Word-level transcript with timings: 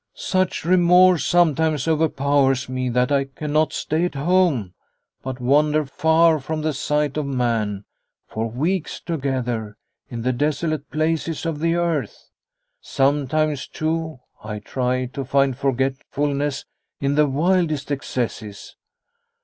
Such 0.15 0.65
remorse 0.65 1.23
sometimes 1.27 1.87
overpowers 1.87 2.67
me 2.67 2.89
that 2.89 3.11
I 3.11 3.25
cannot 3.25 3.71
stay 3.71 4.03
at 4.05 4.15
home, 4.15 4.73
but 5.21 5.39
wander 5.39 5.85
far 5.85 6.39
from 6.39 6.63
the 6.63 6.73
sight 6.73 7.17
of 7.17 7.27
man, 7.27 7.85
for 8.27 8.49
weeks 8.49 8.99
together, 8.99 9.77
in 10.09 10.23
the 10.23 10.33
desolate 10.33 10.89
places 10.89 11.45
of 11.45 11.59
the 11.59 11.75
earth. 11.75 12.31
Sometimes, 12.81 13.67
too, 13.67 14.19
I 14.43 14.57
try 14.57 15.05
to 15.05 15.23
find 15.23 15.55
forgetful 15.55 16.33
ness 16.33 16.65
in 16.99 17.13
the 17.13 17.27
wildest 17.27 17.91
excesses. 17.91 18.75